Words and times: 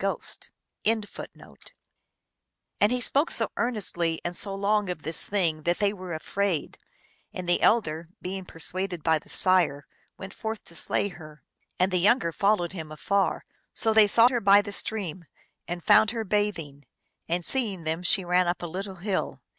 of 0.03 0.17
the 0.17 0.49
Oonahganicss 0.87 0.87
1 0.87 0.93
and 0.93 1.03
of 1.03 1.13
the 1.13 1.21
Krftaliks" 1.21 1.71
And 2.81 2.91
he 2.91 2.99
spoke 3.01 3.29
so 3.29 3.51
earnestly 3.55 4.19
and 4.25 4.35
so 4.35 4.55
long 4.55 4.89
of 4.89 5.03
this 5.03 5.27
thing 5.27 5.61
that 5.61 5.77
they 5.77 5.93
were 5.93 6.15
afraid, 6.15 6.79
and 7.31 7.47
the 7.47 7.61
elder, 7.61 8.09
being 8.19 8.43
persuaded 8.43 9.03
by 9.03 9.19
the 9.19 9.29
sire, 9.29 9.85
went 10.17 10.33
forth 10.33 10.63
to 10.65 10.75
slay 10.75 11.09
her, 11.09 11.43
and 11.77 11.91
the 11.91 11.97
younger 11.99 12.31
followed 12.31 12.73
him 12.73 12.91
afar. 12.91 13.45
So 13.75 13.93
they 13.93 14.07
sought 14.07 14.31
her 14.31 14.41
by 14.41 14.63
the 14.63 14.71
stream, 14.71 15.25
and 15.67 15.83
found 15.83 16.09
her 16.09 16.23
bathing, 16.23 16.85
and, 17.29 17.45
seeing 17.45 17.83
them, 17.83 18.01
she 18.01 18.25
ran 18.25 18.47
up 18.47 18.63
a 18.63 18.65
lit 18.65 18.85
tle 18.85 18.95
hill. 18.95 19.43